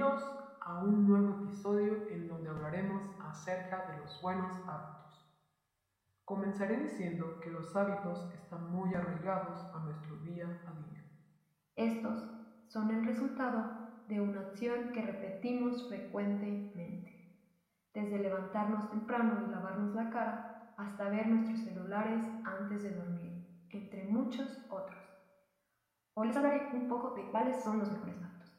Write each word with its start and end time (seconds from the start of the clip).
Bienvenidos 0.00 0.30
a 0.62 0.78
un 0.78 1.06
nuevo 1.06 1.44
episodio 1.44 2.08
en 2.08 2.26
donde 2.26 2.48
hablaremos 2.48 3.02
acerca 3.20 3.86
de 3.90 3.98
los 3.98 4.18
buenos 4.22 4.50
hábitos. 4.66 5.30
Comenzaré 6.24 6.78
diciendo 6.78 7.38
que 7.42 7.50
los 7.50 7.76
hábitos 7.76 8.32
están 8.32 8.72
muy 8.72 8.94
arraigados 8.94 9.60
a 9.74 9.78
nuestro 9.80 10.16
día 10.20 10.46
a 10.66 10.88
día. 10.88 11.04
Estos 11.76 12.24
son 12.68 12.90
el 12.90 13.04
resultado 13.04 13.90
de 14.08 14.22
una 14.22 14.40
acción 14.40 14.90
que 14.94 15.02
repetimos 15.02 15.86
frecuentemente, 15.90 17.38
desde 17.92 18.20
levantarnos 18.20 18.88
temprano 18.88 19.44
y 19.46 19.50
lavarnos 19.50 19.94
la 19.94 20.08
cara 20.08 20.72
hasta 20.78 21.10
ver 21.10 21.26
nuestros 21.26 21.60
celulares 21.60 22.24
antes 22.46 22.84
de 22.84 22.94
dormir, 22.94 23.66
entre 23.68 24.04
muchos 24.04 24.64
otros. 24.70 24.98
Hoy 26.14 26.28
les 26.28 26.36
hablaré 26.38 26.70
un 26.72 26.88
poco 26.88 27.14
de 27.14 27.30
cuáles 27.30 27.62
son 27.62 27.80
los 27.80 27.92
mejores 27.92 28.16
hábitos. 28.16 28.50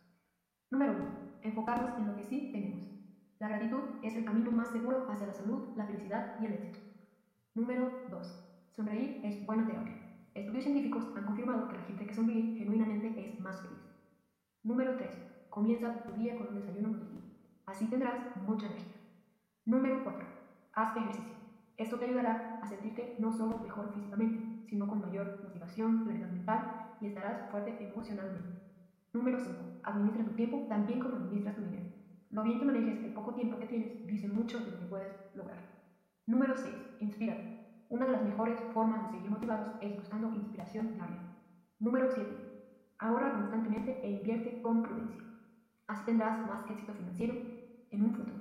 Número 0.69 0.93
1. 0.93 1.30
Enfocarnos 1.43 1.97
en 1.97 2.07
lo 2.07 2.15
que 2.15 2.23
sí 2.23 2.49
tenemos. 2.51 2.87
La 3.39 3.49
gratitud 3.49 3.81
es 4.03 4.15
el 4.15 4.25
camino 4.25 4.51
más 4.51 4.69
seguro 4.69 5.09
hacia 5.09 5.25
la 5.25 5.33
salud, 5.33 5.69
la 5.75 5.85
felicidad 5.85 6.35
y 6.39 6.45
el 6.45 6.53
éxito. 6.53 6.79
Número 7.55 7.91
2. 8.11 8.71
Sonreír 8.75 9.21
es 9.23 9.43
buena 9.45 9.65
terapia. 9.65 9.95
Estudios 10.35 10.63
científicos 10.63 11.07
han 11.15 11.25
confirmado 11.25 11.67
que 11.67 11.77
la 11.77 11.83
gente 11.83 12.05
que 12.05 12.13
sonríe 12.13 12.57
genuinamente 12.57 13.19
es 13.19 13.39
más 13.39 13.59
feliz. 13.61 13.79
Número 14.63 14.95
3. 14.95 15.09
Comienza 15.49 16.03
tu 16.03 16.13
día 16.13 16.37
con 16.37 16.49
un 16.49 16.55
desayuno 16.55 16.89
nutritivo. 16.89 17.21
Así 17.65 17.87
tendrás 17.87 18.37
mucha 18.45 18.67
energía. 18.67 18.95
Número 19.65 20.03
4. 20.03 20.27
Haz 20.73 20.95
ejercicio. 20.95 21.35
Esto 21.77 21.97
te 21.97 22.05
ayudará 22.05 22.59
a 22.61 22.67
sentirte 22.67 23.15
no 23.17 23.31
solo 23.31 23.57
mejor 23.57 23.91
físicamente, 23.93 24.69
sino 24.69 24.87
con 24.87 25.01
mayor 25.01 25.41
motivación, 25.43 26.03
claridad 26.03 26.29
mental 26.29 26.95
y 27.01 27.07
estarás 27.07 27.49
fuerte 27.49 27.75
emocionalmente. 27.83 28.70
Número 29.13 29.37
5. 29.37 29.81
Administra 29.83 30.23
tu 30.23 30.31
tiempo 30.31 30.65
también 30.69 30.99
como 31.01 31.17
administras 31.17 31.55
tu 31.55 31.63
dinero. 31.63 31.85
Lo 32.29 32.43
bien 32.43 32.59
que 32.59 32.65
manejes 32.65 33.03
el 33.03 33.11
poco 33.11 33.33
tiempo 33.33 33.59
que 33.59 33.65
tienes 33.65 34.07
dice 34.07 34.29
mucho 34.29 34.63
de 34.63 34.71
lo 34.71 34.79
que 34.79 34.85
puedes 34.85 35.35
lograr. 35.35 35.57
Número 36.27 36.55
6. 36.55 36.73
Inspira. 36.99 37.35
Una 37.89 38.05
de 38.05 38.13
las 38.13 38.23
mejores 38.23 38.57
formas 38.73 39.03
de 39.03 39.17
seguir 39.17 39.29
motivados 39.29 39.69
es 39.81 39.97
buscando 39.97 40.33
inspiración 40.33 40.93
diaria. 40.93 41.21
Número 41.79 42.09
7. 42.09 42.29
Ahorra 42.99 43.33
constantemente 43.33 43.99
e 44.01 44.11
invierte 44.11 44.61
con 44.61 44.81
prudencia. 44.81 45.21
Así 45.87 46.05
tendrás 46.05 46.47
más 46.47 46.69
éxito 46.69 46.93
financiero 46.93 47.35
en 47.89 48.03
un 48.05 48.13
futuro. 48.13 48.39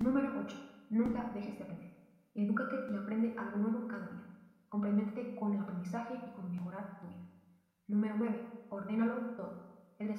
Número 0.00 0.38
8. 0.38 0.56
Nunca 0.90 1.30
dejes 1.32 1.56
de 1.56 1.64
aprender. 1.64 1.94
Edúcate 2.34 2.76
y 2.92 2.96
aprende 2.96 3.34
algo 3.38 3.56
nuevo 3.56 3.88
cada 3.88 4.06
día. 4.06 4.26
Comprométete 4.68 5.34
con 5.34 5.54
el 5.54 5.60
aprendizaje 5.60 6.14
y 6.26 6.30
con 6.32 6.50
mejorar 6.50 7.00
tu 7.00 7.06
vida. 7.06 7.20
Número 7.88 8.16
9. 8.18 8.66
Ordénalo 8.68 9.29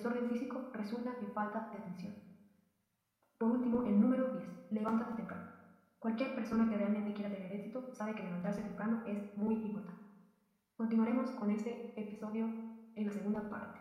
desorden 0.01 0.29
físico 0.29 0.71
resulta 0.73 1.11
en 1.21 1.31
falta 1.31 1.69
de 1.71 1.77
atención. 1.77 2.13
Por 3.37 3.51
último, 3.51 3.83
el 3.83 4.01
número 4.01 4.33
10. 4.33 4.71
Levántate 4.71 5.13
temprano. 5.13 5.51
Cualquier 5.99 6.33
persona 6.33 6.67
que 6.67 6.75
realmente 6.75 7.13
quiera 7.13 7.29
tener 7.29 7.51
éxito 7.53 7.93
sabe 7.93 8.15
que 8.15 8.23
levantarse 8.23 8.63
temprano 8.63 9.03
es 9.05 9.37
muy 9.37 9.53
importante. 9.53 10.01
Continuaremos 10.75 11.29
con 11.31 11.51
este 11.51 11.93
episodio 12.01 12.45
en 12.95 13.05
la 13.05 13.11
segunda 13.11 13.47
parte. 13.47 13.79